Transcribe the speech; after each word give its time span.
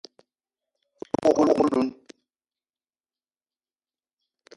O 1.27 1.29
te 1.35 1.43
wok 1.51 1.59
oloun 1.65 1.87